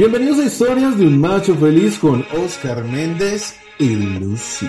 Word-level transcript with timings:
Bienvenidos 0.00 0.38
a 0.38 0.44
Historias 0.46 0.96
de 0.96 1.06
un 1.06 1.20
Macho 1.20 1.54
Feliz 1.56 1.98
con 1.98 2.24
Oscar 2.32 2.82
Méndez 2.84 3.54
y 3.78 3.96
Lucy. 3.96 4.66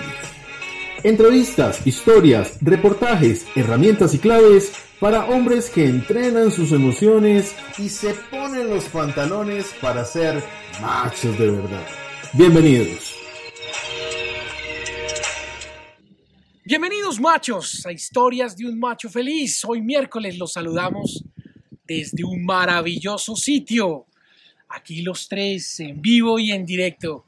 Entrevistas, 1.02 1.86
historias, 1.86 2.58
reportajes, 2.60 3.46
herramientas 3.56 4.12
y 4.12 4.18
claves 4.18 4.74
para 5.00 5.24
hombres 5.30 5.70
que 5.70 5.86
entrenan 5.86 6.50
sus 6.50 6.70
emociones 6.72 7.56
y 7.78 7.88
se 7.88 8.12
ponen 8.30 8.68
los 8.68 8.84
pantalones 8.90 9.72
para 9.80 10.04
ser 10.04 10.44
machos 10.82 11.38
de 11.38 11.50
verdad. 11.50 11.86
Bienvenidos. 12.34 13.14
Bienvenidos 16.62 17.18
machos 17.18 17.86
a 17.86 17.92
Historias 17.92 18.54
de 18.54 18.66
un 18.66 18.78
Macho 18.78 19.08
Feliz. 19.08 19.64
Hoy 19.64 19.80
miércoles 19.80 20.36
los 20.36 20.52
saludamos 20.52 21.24
desde 21.86 22.22
un 22.22 22.44
maravilloso 22.44 23.34
sitio 23.34 24.08
aquí 24.72 25.02
los 25.02 25.28
tres 25.28 25.80
en 25.80 26.00
vivo 26.00 26.38
y 26.38 26.52
en 26.52 26.64
directo 26.64 27.24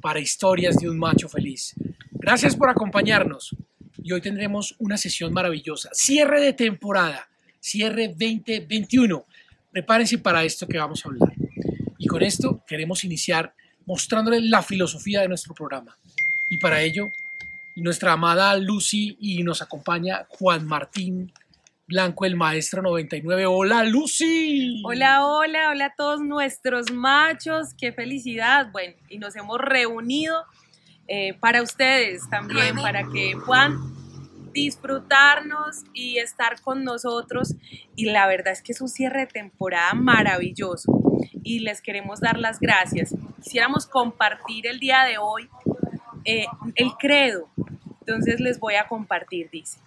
para 0.00 0.20
historias 0.20 0.76
de 0.76 0.88
un 0.88 0.98
macho 0.98 1.28
feliz. 1.28 1.74
Gracias 2.12 2.56
por 2.56 2.70
acompañarnos 2.70 3.54
y 4.02 4.12
hoy 4.12 4.20
tendremos 4.20 4.74
una 4.78 4.96
sesión 4.96 5.32
maravillosa. 5.32 5.90
Cierre 5.92 6.40
de 6.40 6.52
temporada, 6.52 7.28
cierre 7.60 8.08
2021. 8.08 9.26
Prepárense 9.72 10.18
para 10.18 10.44
esto 10.44 10.66
que 10.66 10.78
vamos 10.78 11.04
a 11.04 11.08
hablar. 11.08 11.32
Y 11.98 12.06
con 12.06 12.22
esto 12.22 12.62
queremos 12.66 13.04
iniciar 13.04 13.54
mostrándoles 13.84 14.42
la 14.42 14.62
filosofía 14.62 15.22
de 15.22 15.28
nuestro 15.28 15.54
programa. 15.54 15.96
Y 16.48 16.58
para 16.58 16.82
ello, 16.82 17.08
nuestra 17.76 18.12
amada 18.12 18.56
Lucy 18.56 19.16
y 19.20 19.42
nos 19.42 19.60
acompaña 19.60 20.26
Juan 20.28 20.66
Martín 20.66 21.32
Blanco, 21.88 22.24
el 22.24 22.34
maestro 22.34 22.82
99. 22.82 23.46
Hola, 23.46 23.84
Lucy. 23.84 24.82
Hola, 24.84 25.24
hola, 25.24 25.70
hola 25.70 25.86
a 25.86 25.94
todos 25.94 26.20
nuestros 26.20 26.90
machos. 26.90 27.74
Qué 27.78 27.92
felicidad. 27.92 28.72
Bueno, 28.72 28.94
y 29.08 29.18
nos 29.18 29.36
hemos 29.36 29.60
reunido 29.60 30.46
eh, 31.06 31.34
para 31.34 31.62
ustedes 31.62 32.28
también, 32.28 32.74
para 32.74 33.04
que 33.04 33.34
puedan 33.46 33.78
disfrutarnos 34.52 35.84
y 35.94 36.18
estar 36.18 36.60
con 36.60 36.82
nosotros. 36.82 37.54
Y 37.94 38.06
la 38.06 38.26
verdad 38.26 38.52
es 38.52 38.62
que 38.62 38.72
es 38.72 38.80
un 38.80 38.88
cierre 38.88 39.20
de 39.20 39.26
temporada 39.28 39.94
maravilloso 39.94 40.92
y 41.44 41.60
les 41.60 41.80
queremos 41.80 42.18
dar 42.18 42.36
las 42.36 42.58
gracias. 42.58 43.14
Quisiéramos 43.40 43.86
compartir 43.86 44.66
el 44.66 44.80
día 44.80 45.04
de 45.04 45.18
hoy 45.18 45.48
eh, 46.24 46.46
el 46.74 46.94
credo. 46.98 47.48
Entonces 48.00 48.40
les 48.40 48.58
voy 48.58 48.74
a 48.74 48.88
compartir, 48.88 49.50
dice. 49.50 49.78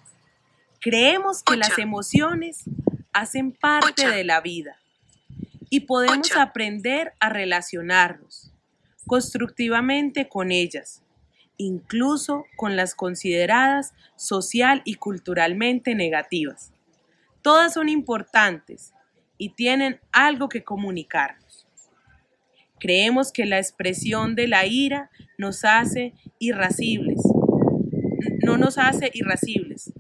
Creemos 0.81 1.43
que 1.43 1.57
las 1.57 1.77
emociones 1.77 2.63
hacen 3.11 3.51
parte 3.51 4.07
de 4.07 4.23
la 4.23 4.39
vida 4.39 4.77
y 5.69 5.81
podemos 5.81 6.31
aprender 6.37 7.13
a 7.19 7.27
relacionarnos 7.29 8.53
constructivamente 9.05 10.29
con 10.29 10.51
ellas, 10.51 11.03
incluso 11.57 12.45
con 12.55 12.77
las 12.77 12.95
consideradas 12.95 13.93
social 14.15 14.81
y 14.85 14.95
culturalmente 14.95 15.95
negativas. 15.95 16.71
Todas 17.41 17.73
son 17.73 17.89
importantes 17.89 18.93
y 19.37 19.49
tienen 19.49 19.99
algo 20.13 20.47
que 20.47 20.63
comunicarnos. 20.63 21.67
Creemos 22.79 23.33
que 23.33 23.45
la 23.45 23.57
expresión 23.57 24.35
de 24.35 24.47
la 24.47 24.65
ira 24.65 25.11
nos 25.37 25.65
hace 25.65 26.13
irascibles, 26.39 27.21
no 28.45 28.57
nos 28.57 28.77
hace 28.77 29.11
irascibles, 29.13 29.91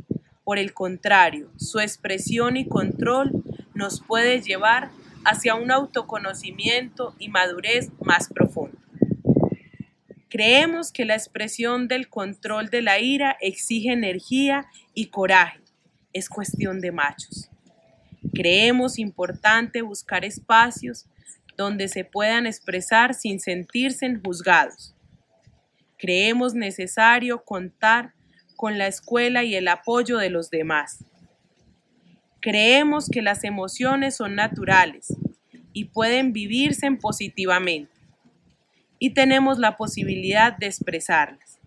por 0.49 0.57
el 0.57 0.73
contrario, 0.73 1.51
su 1.57 1.79
expresión 1.79 2.57
y 2.57 2.67
control 2.67 3.43
nos 3.75 4.01
puede 4.01 4.41
llevar 4.41 4.89
hacia 5.23 5.53
un 5.53 5.69
autoconocimiento 5.69 7.13
y 7.19 7.29
madurez 7.29 7.91
más 8.01 8.29
profundo. 8.29 8.75
Creemos 10.27 10.91
que 10.91 11.05
la 11.05 11.13
expresión 11.13 11.87
del 11.87 12.09
control 12.09 12.71
de 12.71 12.81
la 12.81 12.99
ira 12.99 13.37
exige 13.41 13.91
energía 13.91 14.65
y 14.95 15.09
coraje. 15.11 15.59
Es 16.13 16.29
cuestión 16.29 16.81
de 16.81 16.93
machos. 16.93 17.51
Creemos 18.33 18.97
importante 18.97 19.83
buscar 19.83 20.25
espacios 20.25 21.05
donde 21.57 21.87
se 21.89 22.05
puedan 22.05 22.47
expresar 22.47 23.13
sin 23.13 23.39
sentirse 23.39 24.19
juzgados. 24.25 24.95
Creemos 25.99 26.55
necesario 26.55 27.43
contar 27.43 28.15
con 28.59 28.77
la 28.77 28.87
escuela 28.87 29.45
y 29.45 29.55
el 29.55 29.69
apoyo 29.69 30.17
de 30.17 30.29
los 30.29 30.49
demás. 30.49 31.05
Creemos 32.41 33.07
que 33.09 33.21
las 33.21 33.45
emociones 33.45 34.17
son 34.17 34.35
naturales 34.35 35.15
y 35.71 35.85
pueden 35.85 36.33
vivirse 36.33 36.91
positivamente 36.91 37.93
y 38.99 39.11
tenemos 39.11 39.59
la 39.59 39.77
posibilidad 39.77 40.57
de 40.57 40.65
expresarlas. 40.65 41.57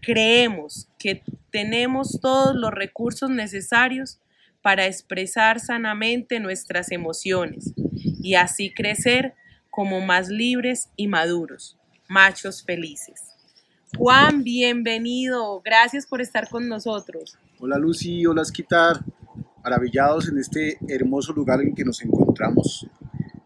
Creemos 0.00 0.88
que 0.98 1.22
tenemos 1.52 2.18
todos 2.20 2.56
los 2.56 2.72
recursos 2.72 3.30
necesarios 3.30 4.18
para 4.60 4.86
expresar 4.86 5.60
sanamente 5.60 6.40
nuestras 6.40 6.90
emociones 6.90 7.74
y 8.20 8.34
así 8.34 8.74
crecer 8.74 9.34
como 9.70 10.00
más 10.00 10.30
libres 10.30 10.88
y 10.96 11.06
maduros, 11.06 11.78
machos 12.08 12.64
felices. 12.64 13.31
Juan, 13.98 14.42
bienvenido. 14.42 15.60
Gracias 15.62 16.06
por 16.06 16.22
estar 16.22 16.48
con 16.48 16.66
nosotros. 16.66 17.38
Hola 17.60 17.76
Lucy, 17.76 18.24
hola 18.24 18.40
Esquitar. 18.40 19.04
Maravillados 19.62 20.28
en 20.28 20.38
este 20.38 20.78
hermoso 20.88 21.32
lugar 21.34 21.60
en 21.60 21.74
que 21.74 21.84
nos 21.84 22.02
encontramos. 22.02 22.86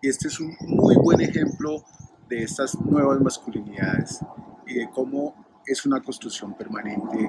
Este 0.01 0.29
es 0.29 0.39
un 0.39 0.57
muy 0.61 0.95
buen 0.97 1.21
ejemplo 1.21 1.85
de 2.29 2.45
estas 2.45 2.81
nuevas 2.81 3.21
masculinidades 3.21 4.21
y 4.67 4.75
de 4.75 4.89
cómo 4.91 5.35
es 5.67 5.85
una 5.85 6.01
construcción 6.01 6.57
permanente 6.57 7.29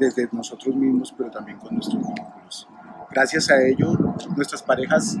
desde 0.00 0.28
nosotros 0.32 0.74
mismos, 0.74 1.14
pero 1.16 1.30
también 1.30 1.58
con 1.58 1.72
nuestros 1.72 2.02
vínculos. 2.02 2.68
Gracias 3.10 3.48
a 3.48 3.64
ello, 3.64 3.96
nuestras 4.36 4.62
parejas 4.62 5.16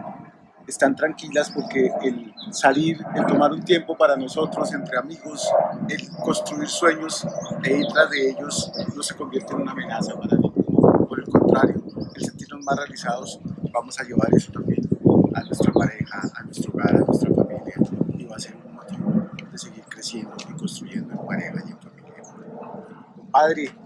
están 0.66 0.96
tranquilas 0.96 1.50
porque 1.50 1.90
el 2.02 2.34
salir, 2.50 2.98
el 3.14 3.26
tomar 3.26 3.52
un 3.52 3.62
tiempo 3.62 3.96
para 3.96 4.16
nosotros 4.16 4.72
entre 4.72 4.98
amigos, 4.98 5.48
el 5.88 6.08
construir 6.24 6.68
sueños 6.68 7.26
e 7.62 7.78
ir 7.78 7.86
tras 7.92 8.10
de 8.10 8.30
ellos 8.30 8.72
no 8.94 9.02
se 9.02 9.14
convierte 9.14 9.52
en 9.54 9.62
una 9.62 9.72
amenaza 9.72 10.14
para 10.14 10.36
ninguno. 10.36 11.06
Por 11.08 11.20
el 11.20 11.26
contrario, 11.26 11.82
el 12.14 12.24
sentirnos 12.24 12.64
más 12.64 12.76
realizados, 12.76 13.40
vamos 13.72 13.98
a 14.00 14.04
llevar 14.04 14.28
eso 14.34 14.52
también 14.52 14.88
a 15.34 15.42
nuestra 15.42 15.72
pareja, 15.72 16.20
a 16.34 16.42
nuestro 16.42 16.72
hogar, 16.72 16.96
a 16.96 16.98
nuestra 16.98 17.30
familia 17.34 17.74
y 18.18 18.24
va 18.24 18.36
a 18.36 18.38
ser 18.38 18.56
un 18.56 18.74
motivo 18.74 19.28
de 19.50 19.58
seguir 19.58 19.84
creciendo 19.84 20.34
y 20.48 20.52
construyendo 20.54 21.12
en 21.12 21.26
pareja 21.26 21.62
y 21.66 21.70
en 21.70 21.78
familia. 21.78 22.22
Padre, 23.30 23.85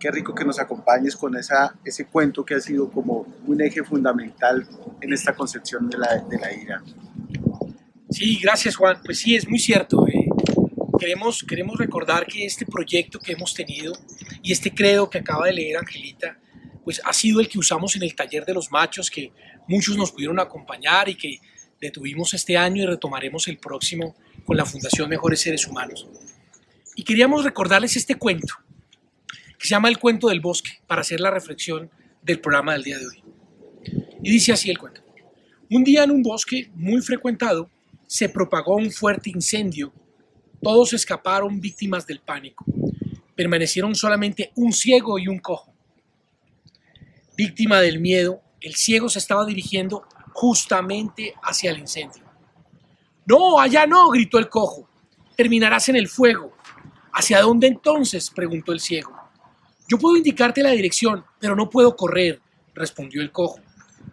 qué 0.00 0.10
rico 0.10 0.34
que 0.34 0.44
nos 0.44 0.58
acompañes 0.58 1.14
con 1.14 1.36
ese 1.36 2.06
cuento 2.06 2.44
que 2.44 2.54
ha 2.54 2.60
sido 2.60 2.90
como 2.90 3.26
un 3.46 3.60
eje 3.60 3.84
fundamental 3.84 4.66
en 5.00 5.12
esta 5.12 5.34
concepción 5.34 5.88
de 5.88 5.98
la, 5.98 6.16
de 6.28 6.38
la 6.38 6.52
ira. 6.52 6.82
Sí, 8.10 8.40
gracias 8.42 8.74
Juan. 8.74 9.00
Pues 9.04 9.18
sí, 9.20 9.36
es 9.36 9.48
muy 9.48 9.58
cierto. 9.58 10.06
Eh. 10.08 10.26
Queremos, 10.98 11.44
queremos 11.46 11.78
recordar 11.78 12.26
que 12.26 12.44
este 12.44 12.66
proyecto 12.66 13.18
que 13.18 13.32
hemos 13.32 13.54
tenido 13.54 13.92
y 14.42 14.52
este 14.52 14.74
credo 14.74 15.08
que 15.08 15.18
acaba 15.18 15.46
de 15.46 15.52
leer 15.52 15.76
Angelita, 15.76 16.38
pues 16.82 17.00
ha 17.04 17.12
sido 17.12 17.40
el 17.40 17.48
que 17.48 17.58
usamos 17.58 17.94
en 17.94 18.02
el 18.02 18.16
taller 18.16 18.44
de 18.44 18.54
los 18.54 18.72
machos, 18.72 19.10
que 19.10 19.32
muchos 19.68 19.96
nos 19.96 20.10
pudieron 20.12 20.40
acompañar 20.40 21.08
y 21.08 21.14
que 21.14 21.40
detuvimos 21.80 22.34
este 22.34 22.56
año 22.56 22.82
y 22.82 22.86
retomaremos 22.86 23.48
el 23.48 23.58
próximo 23.58 24.16
con 24.44 24.56
la 24.56 24.64
Fundación 24.64 25.08
Mejores 25.08 25.40
Seres 25.40 25.66
Humanos. 25.66 26.08
Y 26.96 27.04
queríamos 27.04 27.44
recordarles 27.44 27.96
este 27.96 28.16
cuento, 28.16 28.54
que 29.60 29.68
se 29.68 29.74
llama 29.74 29.90
El 29.90 29.98
cuento 29.98 30.28
del 30.28 30.40
bosque, 30.40 30.70
para 30.86 31.02
hacer 31.02 31.20
la 31.20 31.30
reflexión 31.30 31.90
del 32.22 32.40
programa 32.40 32.72
del 32.72 32.82
día 32.82 32.98
de 32.98 33.06
hoy. 33.06 33.22
Y 34.22 34.30
dice 34.30 34.52
así 34.52 34.70
el 34.70 34.78
cuento. 34.78 35.02
Un 35.68 35.84
día 35.84 36.02
en 36.02 36.10
un 36.10 36.22
bosque 36.22 36.70
muy 36.74 37.02
frecuentado 37.02 37.68
se 38.06 38.30
propagó 38.30 38.76
un 38.76 38.90
fuerte 38.90 39.28
incendio. 39.28 39.92
Todos 40.62 40.94
escaparon 40.94 41.60
víctimas 41.60 42.06
del 42.06 42.20
pánico. 42.20 42.64
Permanecieron 43.36 43.94
solamente 43.94 44.50
un 44.56 44.72
ciego 44.72 45.18
y 45.18 45.28
un 45.28 45.38
cojo. 45.38 45.74
Víctima 47.36 47.82
del 47.82 48.00
miedo, 48.00 48.40
el 48.62 48.74
ciego 48.76 49.10
se 49.10 49.18
estaba 49.18 49.44
dirigiendo 49.44 50.04
justamente 50.32 51.34
hacia 51.42 51.70
el 51.70 51.80
incendio. 51.80 52.24
No, 53.26 53.60
allá 53.60 53.86
no, 53.86 54.08
gritó 54.08 54.38
el 54.38 54.48
cojo. 54.48 54.88
Terminarás 55.36 55.90
en 55.90 55.96
el 55.96 56.08
fuego. 56.08 56.56
¿Hacia 57.12 57.42
dónde 57.42 57.66
entonces? 57.66 58.30
preguntó 58.30 58.72
el 58.72 58.80
ciego. 58.80 59.19
Yo 59.90 59.98
puedo 59.98 60.16
indicarte 60.16 60.62
la 60.62 60.70
dirección, 60.70 61.24
pero 61.40 61.56
no 61.56 61.68
puedo 61.68 61.96
correr, 61.96 62.40
respondió 62.76 63.22
el 63.22 63.32
cojo. 63.32 63.58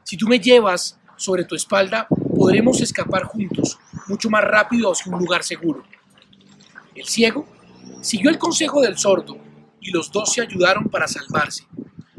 Si 0.04 0.18
tú 0.18 0.28
me 0.28 0.40
llevas 0.40 1.00
sobre 1.18 1.44
tu 1.44 1.54
espalda, 1.54 2.08
podremos 2.36 2.82
escapar 2.82 3.26
juntos, 3.26 3.78
mucho 4.08 4.28
más 4.32 4.44
rápido 4.44 4.92
hacia 4.92 5.14
un 5.14 5.20
lugar 5.20 5.44
seguro. 5.44 5.84
El 6.96 7.06
ciego 7.06 7.48
siguió 8.02 8.32
el 8.32 8.40
consejo 8.40 8.82
del 8.82 8.98
sordo 8.98 9.38
y 9.80 9.92
los 9.92 10.12
dos 10.12 10.34
se 10.34 10.42
ayudaron 10.42 10.86
para 10.86 11.08
salvarse. 11.08 11.68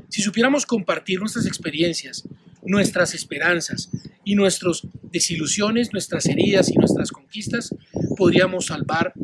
Si 0.08 0.22
supiéramos 0.22 0.64
compartir 0.64 1.18
nuestras 1.18 1.44
experiencias, 1.44 2.28
nuestras 2.62 3.12
esperanzas 3.12 3.90
y 4.22 4.36
nuestros 4.36 4.86
desilusiones, 5.02 5.92
nuestras 5.92 6.26
heridas 6.26 6.68
y 6.68 6.74
nuestras 6.74 7.10
conquistas, 7.10 7.74
podríamos 8.16 8.66
salvar, 8.66 9.14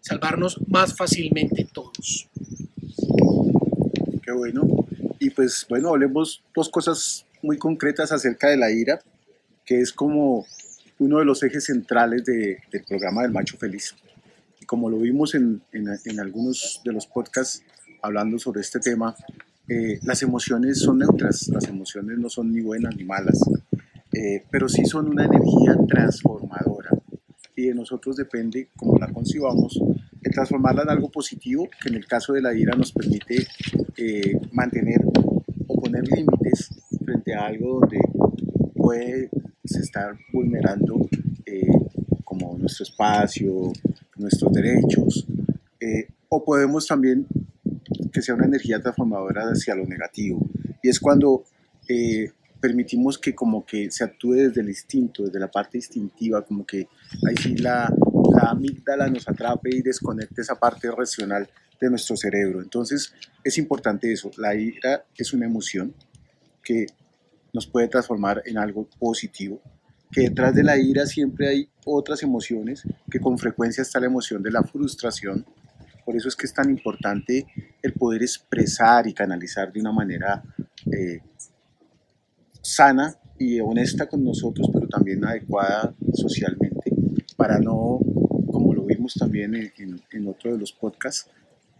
salvarnos 0.00 0.58
más 0.66 0.96
fácilmente 0.96 1.68
todos. 1.72 2.28
Qué 4.24 4.32
bueno. 4.32 4.62
Y 5.18 5.30
pues 5.30 5.66
bueno, 5.68 5.90
hablemos 5.90 6.42
dos 6.54 6.68
cosas 6.68 7.26
muy 7.42 7.58
concretas 7.58 8.12
acerca 8.12 8.48
de 8.48 8.56
la 8.56 8.70
ira, 8.70 9.00
que 9.64 9.80
es 9.80 9.92
como 9.92 10.46
uno 10.98 11.18
de 11.18 11.24
los 11.24 11.42
ejes 11.42 11.64
centrales 11.64 12.24
de, 12.24 12.58
del 12.70 12.84
programa 12.84 13.22
del 13.22 13.32
Macho 13.32 13.56
Feliz. 13.58 13.94
Y 14.60 14.66
como 14.66 14.88
lo 14.88 14.98
vimos 14.98 15.34
en, 15.34 15.62
en, 15.72 15.88
en 16.04 16.20
algunos 16.20 16.80
de 16.84 16.92
los 16.92 17.06
podcasts 17.06 17.62
hablando 18.02 18.38
sobre 18.38 18.60
este 18.60 18.80
tema, 18.80 19.14
eh, 19.68 19.98
las 20.02 20.22
emociones 20.22 20.78
son 20.80 20.98
neutras, 20.98 21.48
las 21.48 21.66
emociones 21.68 22.18
no 22.18 22.28
son 22.28 22.52
ni 22.52 22.60
buenas 22.60 22.94
ni 22.96 23.04
malas, 23.04 23.40
eh, 24.12 24.44
pero 24.50 24.68
sí 24.68 24.84
son 24.84 25.08
una 25.08 25.24
energía 25.24 25.74
transformadora 25.88 26.90
y 27.56 27.68
de 27.68 27.74
nosotros 27.74 28.16
depende 28.16 28.68
cómo 28.76 28.98
la 28.98 29.10
concibamos, 29.10 29.80
transformarla 30.30 30.82
en 30.82 30.90
algo 30.90 31.10
positivo, 31.10 31.68
que 31.80 31.88
en 31.88 31.96
el 31.96 32.06
caso 32.06 32.32
de 32.32 32.42
la 32.42 32.54
ira 32.54 32.76
nos 32.76 32.92
permite 32.92 33.46
eh, 33.96 34.38
mantener 34.52 35.04
o 35.66 35.80
poner 35.80 36.06
límites 36.08 36.70
frente 37.04 37.34
a 37.34 37.46
algo 37.46 37.80
donde 37.80 37.98
puede 38.74 39.30
se 39.64 39.80
estar 39.80 40.16
vulnerando 40.32 41.08
como 42.24 42.58
nuestro 42.58 42.84
espacio, 42.84 43.72
nuestros 44.16 44.52
derechos, 44.52 45.26
o 46.28 46.44
podemos 46.44 46.86
también 46.86 47.26
que 48.12 48.22
sea 48.22 48.34
una 48.34 48.46
energía 48.46 48.80
transformadora 48.80 49.42
hacia 49.50 49.74
lo 49.74 49.84
negativo. 49.86 50.48
Y 50.82 50.88
es 50.88 51.00
cuando 51.00 51.44
eh, 51.88 52.30
permitimos 52.60 53.18
que 53.18 53.34
como 53.34 53.64
que 53.66 53.90
se 53.90 54.04
actúe 54.04 54.34
desde 54.34 54.60
el 54.60 54.68
instinto, 54.68 55.24
desde 55.24 55.40
la 55.40 55.50
parte 55.50 55.78
instintiva, 55.78 56.42
como 56.42 56.64
que 56.64 56.88
ahí 57.26 57.36
sí 57.40 57.56
la, 57.56 57.92
la 58.32 58.50
amígdala 58.50 59.08
nos 59.08 59.28
atrape 59.28 59.70
y 59.72 59.82
desconecte 59.82 60.42
esa 60.42 60.54
parte 60.56 60.90
racional 60.90 61.48
de 61.80 61.90
nuestro 61.90 62.16
cerebro. 62.16 62.62
Entonces 62.62 63.12
es 63.42 63.58
importante 63.58 64.12
eso, 64.12 64.30
la 64.38 64.54
ira 64.54 65.04
es 65.16 65.32
una 65.32 65.46
emoción 65.46 65.94
que 66.62 66.86
nos 67.52 67.66
puede 67.66 67.88
transformar 67.88 68.42
en 68.46 68.58
algo 68.58 68.88
positivo, 68.98 69.60
que 70.10 70.22
detrás 70.22 70.54
de 70.54 70.64
la 70.64 70.76
ira 70.76 71.06
siempre 71.06 71.48
hay 71.48 71.68
otras 71.84 72.22
emociones, 72.22 72.82
que 73.10 73.20
con 73.20 73.38
frecuencia 73.38 73.82
está 73.82 74.00
la 74.00 74.06
emoción 74.06 74.42
de 74.42 74.50
la 74.50 74.62
frustración, 74.62 75.44
por 76.04 76.16
eso 76.16 76.28
es 76.28 76.36
que 76.36 76.46
es 76.46 76.52
tan 76.52 76.70
importante 76.70 77.46
el 77.82 77.92
poder 77.94 78.22
expresar 78.22 79.06
y 79.06 79.14
canalizar 79.14 79.72
de 79.72 79.80
una 79.80 79.92
manera 79.92 80.42
eh, 80.86 81.20
sana 82.60 83.14
y 83.38 83.60
honesta 83.60 84.06
con 84.06 84.22
nosotros, 84.22 84.68
pero 84.72 84.86
también 84.88 85.24
adecuada 85.24 85.94
socialmente, 86.12 86.92
para 87.36 87.58
no, 87.58 87.98
como 89.04 89.12
lo 89.12 89.12
vimos 89.12 89.14
también 89.14 89.72
en, 90.10 90.28
otro 90.28 90.52
de 90.52 90.58
los 90.58 90.72
podcasts, 90.72 91.28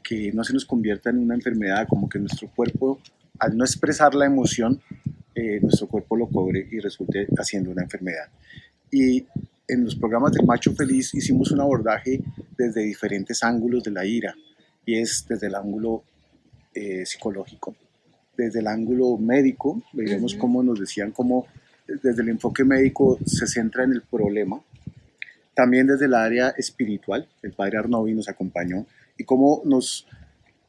que 0.02 0.32
no 0.32 0.44
se 0.44 0.52
nos 0.52 0.64
convierta 0.64 1.10
en 1.10 1.18
una 1.18 1.34
enfermedad, 1.34 1.86
como 1.88 2.08
que 2.08 2.18
nuestro 2.18 2.48
cuerpo, 2.48 3.00
al 3.38 3.56
no 3.56 3.64
expresar 3.64 4.14
la 4.14 4.26
emoción, 4.26 4.80
eh, 5.34 5.58
nuestro 5.60 5.88
cuerpo 5.88 6.16
lo 6.16 6.28
cobre 6.28 6.68
y 6.70 6.78
resulte 6.80 7.26
haciendo 7.38 7.70
una 7.70 7.82
enfermedad. 7.82 8.28
Y 8.90 9.26
en 9.66 9.84
los 9.84 9.96
programas 9.96 10.32
del 10.32 10.46
Macho 10.46 10.74
Feliz 10.74 11.14
hicimos 11.14 11.50
un 11.50 11.60
abordaje 11.60 12.20
desde 12.56 12.82
diferentes 12.82 13.42
ángulos 13.42 13.82
de 13.82 13.90
la 13.90 14.04
ira, 14.04 14.34
y 14.84 14.96
es 14.96 15.24
desde 15.26 15.46
el 15.46 15.54
ángulo 15.54 16.04
eh, 16.74 17.06
psicológico, 17.06 17.74
desde 18.36 18.60
el 18.60 18.66
ángulo 18.66 19.16
médico, 19.16 19.82
veíamos 19.92 20.34
cómo 20.34 20.62
nos 20.62 20.78
decían 20.78 21.12
cómo 21.12 21.46
desde 21.86 22.22
el 22.22 22.28
enfoque 22.28 22.64
médico 22.64 23.18
se 23.24 23.46
centra 23.46 23.84
en 23.84 23.92
el 23.92 24.02
problema, 24.02 24.60
también 25.54 25.86
desde 25.86 26.06
el 26.06 26.14
área 26.14 26.50
espiritual, 26.50 27.28
el 27.42 27.52
padre 27.52 27.78
Arnovi 27.78 28.14
nos 28.14 28.28
acompañó, 28.28 28.86
y 29.16 29.24
cómo 29.24 29.62
nos 29.64 30.06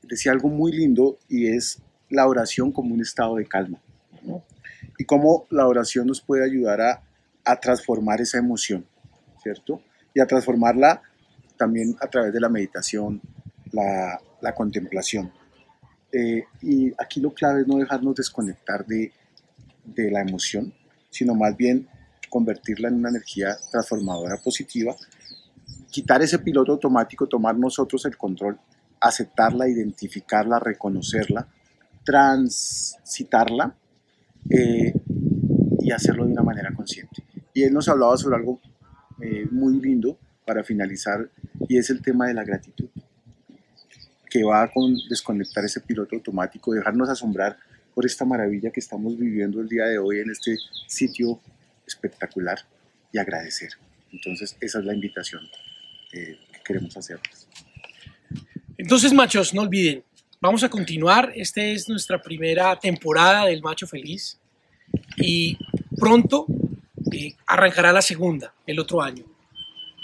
decía 0.04 0.32
algo 0.32 0.50
muy 0.50 0.72
lindo, 0.72 1.18
y 1.28 1.48
es 1.48 1.82
la 2.10 2.28
oración 2.28 2.72
como 2.72 2.94
un 2.94 3.02
estado 3.02 3.36
de 3.36 3.46
calma, 3.46 3.82
y 4.98 5.06
cómo 5.06 5.46
la 5.50 5.68
oración 5.68 6.08
nos 6.08 6.22
puede 6.22 6.46
ayudar 6.46 6.82
a 7.44 7.60
transformar 7.60 8.22
esa 8.22 8.38
emoción, 8.38 8.86
¿cierto? 9.42 9.82
Y 10.14 10.20
a 10.22 10.26
transformarla 10.26 11.02
también 11.58 11.96
a 12.02 12.08
través 12.08 12.34
de 12.34 12.40
la 12.40 12.50
meditación, 12.50 13.22
la, 13.72 14.22
contemplación. 14.56 15.32
Eh, 16.12 16.44
y 16.62 16.94
aquí 17.00 17.20
lo 17.20 17.34
clave 17.34 17.62
es 17.62 17.68
no 17.68 17.78
dejarnos 17.78 18.16
desconectar 18.16 18.86
de, 18.86 19.12
de 19.84 20.12
la 20.12 20.22
emoción, 20.22 20.74
sino 21.10 21.34
más 21.34 21.58
bien 21.58 21.88
convertirla 22.36 22.90
en 22.90 22.96
una 22.96 23.08
energía 23.08 23.56
transformadora 23.72 24.36
positiva, 24.44 24.94
quitar 25.90 26.22
ese 26.22 26.40
piloto 26.40 26.74
automático, 26.74 27.28
tomar 27.28 27.58
nosotros 27.58 28.04
el 28.04 28.18
control, 28.18 28.60
aceptarla, 29.00 29.70
identificarla, 29.70 30.60
reconocerla, 30.60 31.48
transitarla 32.04 33.74
eh, 34.50 34.94
y 35.80 35.92
hacerlo 35.92 36.26
de 36.26 36.34
una 36.34 36.44
manera 36.44 36.74
consciente. 36.76 37.24
Y 37.54 37.64
él 37.64 37.74
nos 37.74 37.88
hablaba 37.88 38.18
sobre 38.18 38.36
algo 38.36 38.60
eh, 39.22 39.48
muy 39.50 39.80
lindo 39.80 40.18
para 40.46 40.62
finalizar 40.62 41.30
y 41.70 41.78
es 41.78 41.90
el 41.90 42.02
tema 42.02 42.28
de 42.28 42.34
la 42.34 42.44
gratitud, 42.44 42.90
que 44.30 44.44
va 44.44 44.64
a 44.64 44.72
desconectar 45.10 45.64
ese 45.64 45.80
piloto 45.80 46.18
automático, 46.18 46.74
dejarnos 46.74 47.08
asombrar 47.08 47.56
por 47.94 48.06
esta 48.06 48.26
maravilla 48.26 48.72
que 48.72 48.82
estamos 48.82 49.18
viviendo 49.18 49.62
el 49.62 49.70
día 49.70 49.86
de 49.86 50.00
hoy 50.00 50.20
en 50.20 50.32
este 50.32 50.58
sitio 50.86 51.40
espectacular 51.86 52.60
y 53.12 53.18
agradecer. 53.18 53.70
Entonces 54.12 54.58
esa 54.62 54.80
es 54.80 54.86
la 54.86 54.94
invitación 54.94 55.48
eh, 56.14 56.38
que 56.52 56.60
queremos 56.64 56.96
hacerles. 56.98 57.48
Entonces 58.78 59.14
machos, 59.14 59.54
no 59.54 59.62
olviden, 59.62 60.04
vamos 60.42 60.64
a 60.64 60.70
continuar, 60.70 61.32
esta 61.36 61.62
es 61.62 61.88
nuestra 61.90 62.22
primera 62.22 62.78
temporada 62.78 63.46
del 63.46 63.62
Macho 63.62 63.88
Feliz 63.88 64.40
y 65.18 65.58
pronto 65.98 66.46
eh, 67.12 67.36
arrancará 67.48 67.92
la 67.92 68.02
segunda 68.02 68.54
el 68.66 68.80
otro 68.80 69.02
año. 69.02 69.24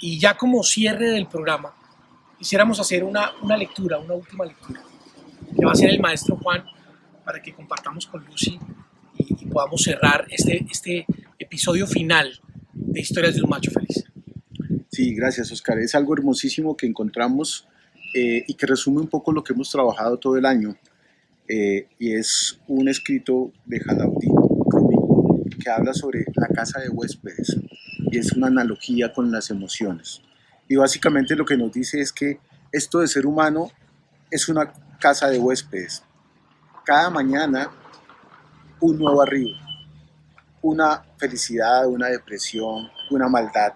Y 0.01 0.19
ya 0.19 0.35
como 0.35 0.63
cierre 0.63 1.11
del 1.11 1.27
programa, 1.27 1.75
quisiéramos 2.37 2.79
hacer 2.79 3.03
una, 3.03 3.33
una 3.41 3.55
lectura, 3.55 3.99
una 3.99 4.15
última 4.15 4.45
lectura, 4.45 4.81
que 5.55 5.65
va 5.65 5.73
a 5.73 5.75
ser 5.75 5.89
el 5.89 5.99
maestro 5.99 6.37
Juan, 6.37 6.65
para 7.23 7.41
que 7.41 7.53
compartamos 7.53 8.07
con 8.07 8.25
Lucy 8.25 8.59
y, 9.17 9.45
podamos 9.45 9.83
cerrar 9.83 10.25
este, 10.29 10.65
este 10.69 11.05
episodio 11.51 11.85
final 11.85 12.31
de 12.71 13.01
Historias 13.01 13.35
de 13.35 13.41
un 13.43 13.49
Macho 13.49 13.71
Feliz. 13.71 14.05
Sí, 14.89 15.13
gracias 15.13 15.51
Oscar. 15.51 15.79
Es 15.79 15.93
algo 15.95 16.13
hermosísimo 16.13 16.77
que 16.77 16.87
encontramos 16.87 17.67
eh, 18.15 18.45
y 18.47 18.53
que 18.53 18.65
resume 18.65 19.01
un 19.01 19.09
poco 19.09 19.33
lo 19.33 19.43
que 19.43 19.51
hemos 19.51 19.69
trabajado 19.69 20.17
todo 20.17 20.37
el 20.37 20.45
año. 20.45 20.77
Eh, 21.49 21.89
y 21.99 22.13
es 22.13 22.57
un 22.69 22.87
escrito 22.87 23.51
de 23.65 23.81
Jalaudí 23.81 24.29
que 25.61 25.69
habla 25.69 25.93
sobre 25.93 26.23
la 26.35 26.47
casa 26.47 26.79
de 26.79 26.87
huéspedes 26.87 27.57
y 28.09 28.17
es 28.17 28.31
una 28.31 28.47
analogía 28.47 29.11
con 29.11 29.29
las 29.29 29.49
emociones. 29.49 30.21
Y 30.69 30.77
básicamente 30.77 31.35
lo 31.35 31.43
que 31.43 31.57
nos 31.57 31.73
dice 31.73 31.99
es 31.99 32.13
que 32.13 32.39
esto 32.71 32.99
de 32.99 33.09
ser 33.09 33.25
humano 33.25 33.69
es 34.31 34.47
una 34.47 34.71
casa 35.01 35.27
de 35.27 35.37
huéspedes. 35.37 36.01
Cada 36.85 37.09
mañana 37.09 37.69
un 38.79 38.97
nuevo 38.97 39.21
arribo, 39.21 39.51
una 40.61 41.03
felicidad, 41.17 41.87
una 41.87 42.07
depresión, 42.07 42.89
una 43.09 43.27
maldad, 43.27 43.73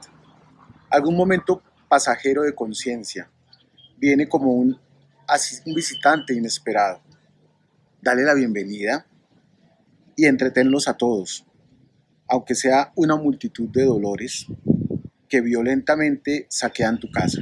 algún 0.90 1.16
momento 1.16 1.62
pasajero 1.88 2.44
de 2.44 2.54
conciencia. 2.54 3.30
Viene 3.98 4.28
como 4.28 4.54
un, 4.54 4.80
un 5.66 5.74
visitante 5.74 6.34
inesperado. 6.34 7.02
Dale 8.02 8.24
la 8.24 8.34
bienvenida 8.34 9.06
y 10.16 10.26
entretenlos 10.26 10.88
a 10.88 10.94
todos 10.96 11.46
aunque 12.28 12.56
sea 12.56 12.92
una 12.96 13.16
multitud 13.16 13.70
de 13.70 13.86
dolores 13.86 14.48
que 15.30 15.42
violentamente 15.42 16.46
saquean 16.50 17.00
tu 17.00 17.10
casa. 17.12 17.42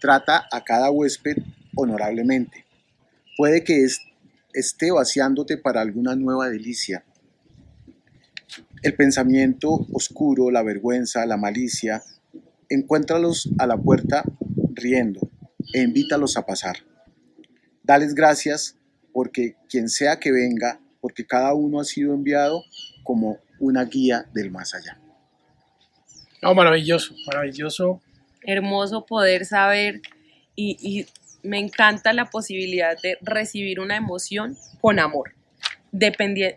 Trata 0.00 0.46
a 0.50 0.64
cada 0.64 0.90
huésped 0.90 1.38
honorablemente. 1.74 2.66
Puede 3.36 3.64
que 3.64 3.86
esté 4.52 4.90
vaciándote 4.90 5.56
para 5.56 5.80
alguna 5.80 6.14
nueva 6.16 6.48
delicia. 6.48 7.04
El 8.82 8.94
pensamiento 8.94 9.86
oscuro, 9.92 10.50
la 10.50 10.64
vergüenza, 10.64 11.24
la 11.24 11.36
malicia, 11.36 12.02
encuéntralos 12.68 13.48
a 13.58 13.68
la 13.68 13.76
puerta 13.76 14.24
riendo 14.74 15.30
e 15.72 15.82
invítalos 15.82 16.36
a 16.36 16.44
pasar. 16.44 16.78
Dales 17.84 18.14
gracias 18.14 18.76
porque 19.12 19.54
quien 19.68 19.88
sea 19.88 20.18
que 20.18 20.32
venga, 20.32 20.80
porque 21.00 21.24
cada 21.24 21.54
uno 21.54 21.78
ha 21.78 21.84
sido 21.84 22.12
enviado 22.12 22.64
como 23.04 23.38
una 23.60 23.84
guía 23.84 24.26
del 24.34 24.50
más 24.50 24.74
allá. 24.74 24.98
No, 26.42 26.52
maravilloso, 26.52 27.14
maravilloso. 27.26 28.00
Hermoso 28.42 29.06
poder 29.06 29.44
saber 29.46 30.00
y, 30.56 31.06
me 31.44 31.58
encanta 31.58 32.12
la 32.12 32.30
posibilidad 32.30 32.96
de 33.00 33.18
recibir 33.20 33.80
una 33.80 33.96
emoción 33.96 34.56
con 34.80 35.00
amor, 35.00 35.34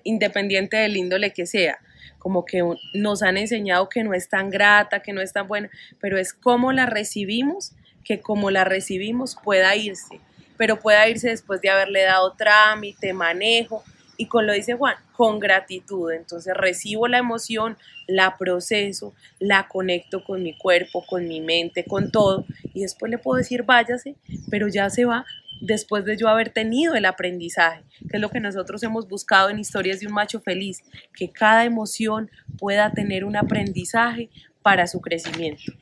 independiente 0.03 0.77
del 0.77 0.97
índole 0.97 1.33
que 1.33 1.47
sea 1.47 1.79
como 2.25 2.43
que 2.43 2.63
nos 2.95 3.21
han 3.21 3.37
enseñado 3.37 3.87
que 3.87 4.03
no 4.03 4.15
es 4.15 4.29
tan 4.29 4.49
grata, 4.49 5.01
que 5.01 5.13
no 5.13 5.21
es 5.21 5.31
tan 5.31 5.47
buena, 5.47 5.69
pero 6.01 6.17
es 6.17 6.33
cómo 6.33 6.71
la 6.71 6.87
recibimos, 6.87 7.73
que 8.03 8.19
como 8.19 8.49
la 8.49 8.63
recibimos 8.63 9.37
pueda 9.43 9.75
irse, 9.75 10.19
pero 10.57 10.79
pueda 10.79 11.07
irse 11.07 11.29
después 11.29 11.61
de 11.61 11.69
haberle 11.69 12.01
dado 12.01 12.33
trámite, 12.33 13.13
manejo, 13.13 13.83
y 14.17 14.25
con 14.25 14.47
lo 14.47 14.53
dice 14.53 14.73
Juan, 14.73 14.95
con 15.11 15.39
gratitud. 15.39 16.11
Entonces 16.13 16.55
recibo 16.57 17.07
la 17.07 17.19
emoción, 17.19 17.77
la 18.07 18.37
proceso, 18.39 19.13
la 19.37 19.67
conecto 19.67 20.23
con 20.23 20.41
mi 20.41 20.57
cuerpo, 20.57 21.05
con 21.05 21.27
mi 21.27 21.41
mente, 21.41 21.85
con 21.85 22.09
todo, 22.09 22.43
y 22.73 22.81
después 22.81 23.11
le 23.11 23.19
puedo 23.19 23.37
decir 23.37 23.61
váyase, 23.61 24.15
pero 24.49 24.67
ya 24.67 24.89
se 24.89 25.05
va 25.05 25.27
después 25.61 26.05
de 26.05 26.17
yo 26.17 26.27
haber 26.27 26.49
tenido 26.49 26.95
el 26.95 27.05
aprendizaje, 27.05 27.83
que 28.09 28.17
es 28.17 28.21
lo 28.21 28.29
que 28.29 28.39
nosotros 28.39 28.83
hemos 28.83 29.07
buscado 29.07 29.49
en 29.49 29.59
Historias 29.59 29.99
de 29.99 30.07
un 30.07 30.13
Macho 30.13 30.41
Feliz, 30.41 30.83
que 31.13 31.29
cada 31.29 31.65
emoción 31.65 32.29
pueda 32.57 32.91
tener 32.91 33.25
un 33.25 33.35
aprendizaje 33.35 34.29
para 34.61 34.87
su 34.87 34.99
crecimiento. 35.01 35.73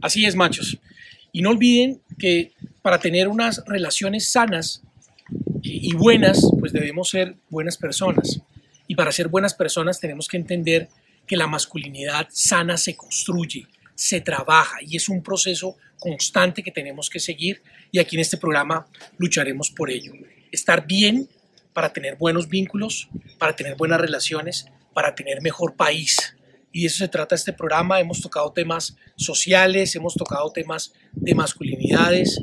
Así 0.00 0.24
es, 0.24 0.34
machos. 0.34 0.78
Y 1.32 1.42
no 1.42 1.50
olviden 1.50 2.00
que 2.18 2.52
para 2.82 2.98
tener 2.98 3.28
unas 3.28 3.62
relaciones 3.66 4.30
sanas 4.30 4.82
y 5.62 5.94
buenas, 5.94 6.40
pues 6.58 6.72
debemos 6.72 7.08
ser 7.08 7.36
buenas 7.50 7.76
personas. 7.76 8.40
Y 8.86 8.94
para 8.94 9.12
ser 9.12 9.28
buenas 9.28 9.54
personas 9.54 10.00
tenemos 10.00 10.28
que 10.28 10.36
entender 10.36 10.88
que 11.26 11.36
la 11.36 11.46
masculinidad 11.46 12.28
sana 12.30 12.76
se 12.76 12.96
construye, 12.96 13.66
se 13.96 14.20
trabaja 14.20 14.76
y 14.82 14.96
es 14.96 15.08
un 15.08 15.22
proceso 15.22 15.76
constante 15.98 16.62
que 16.62 16.70
tenemos 16.70 17.10
que 17.10 17.18
seguir 17.18 17.62
y 17.90 17.98
aquí 17.98 18.14
en 18.14 18.20
este 18.20 18.36
programa 18.36 18.86
lucharemos 19.18 19.70
por 19.70 19.90
ello. 19.90 20.12
Estar 20.52 20.86
bien 20.86 21.28
para 21.72 21.92
tener 21.92 22.16
buenos 22.16 22.48
vínculos, 22.48 23.08
para 23.38 23.56
tener 23.56 23.74
buenas 23.74 24.00
relaciones, 24.00 24.66
para 24.94 25.14
tener 25.14 25.42
mejor 25.42 25.74
país. 25.74 26.36
Y 26.72 26.82
de 26.82 26.86
eso 26.86 26.98
se 26.98 27.08
trata 27.08 27.34
este 27.34 27.52
programa. 27.52 28.00
Hemos 28.00 28.20
tocado 28.20 28.52
temas 28.52 28.96
sociales, 29.16 29.96
hemos 29.96 30.14
tocado 30.14 30.50
temas 30.52 30.92
de 31.12 31.34
masculinidades, 31.34 32.38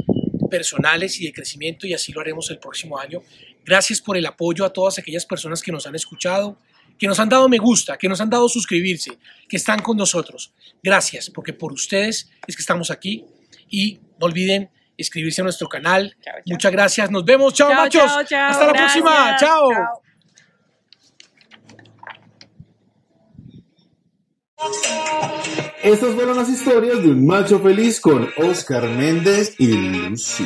personales 0.49 1.19
y 1.19 1.25
de 1.25 1.33
crecimiento 1.33 1.87
y 1.87 1.93
así 1.93 2.11
lo 2.11 2.21
haremos 2.21 2.49
el 2.51 2.59
próximo 2.59 2.99
año. 2.99 3.21
Gracias 3.65 4.01
por 4.01 4.17
el 4.17 4.25
apoyo 4.25 4.65
a 4.65 4.73
todas 4.73 4.99
aquellas 4.99 5.25
personas 5.25 5.61
que 5.61 5.71
nos 5.71 5.87
han 5.87 5.95
escuchado, 5.95 6.59
que 6.97 7.07
nos 7.07 7.19
han 7.19 7.29
dado 7.29 7.49
me 7.49 7.57
gusta, 7.57 7.97
que 7.97 8.07
nos 8.07 8.21
han 8.21 8.29
dado 8.29 8.47
suscribirse, 8.47 9.17
que 9.47 9.57
están 9.57 9.81
con 9.81 9.97
nosotros. 9.97 10.53
Gracias, 10.81 11.29
porque 11.29 11.53
por 11.53 11.73
ustedes 11.73 12.29
es 12.47 12.55
que 12.55 12.61
estamos 12.61 12.91
aquí 12.91 13.25
y 13.69 13.99
no 14.19 14.27
olviden 14.27 14.69
inscribirse 14.97 15.41
a 15.41 15.43
nuestro 15.43 15.67
canal. 15.67 16.15
Muchas 16.45 16.71
gracias, 16.71 17.11
nos 17.11 17.25
vemos, 17.25 17.53
chao, 17.53 17.73
machos. 17.73 18.11
Hasta 18.11 18.67
la 18.67 18.73
próxima, 18.73 19.35
chao. 19.39 19.69
Estas 25.83 26.13
fueron 26.15 26.37
las 26.37 26.47
historias 26.47 27.03
de 27.03 27.09
un 27.09 27.25
macho 27.25 27.59
feliz 27.59 27.99
con 27.99 28.29
Oscar 28.37 28.87
Méndez 28.87 29.55
y 29.59 29.67
Lucy. 29.67 30.45